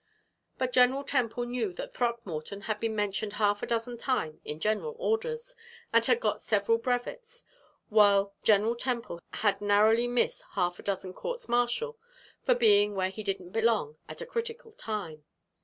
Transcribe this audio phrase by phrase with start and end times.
[0.57, 4.95] But General Temple knew that Throckmorton had been mentioned half a dozen times in general
[4.97, 5.53] orders,
[5.93, 7.43] and had got several brevets,
[7.89, 11.99] while General Temple had narrowly missed half a dozen courts martial
[12.41, 15.23] for being where he didn't belong at a critical time.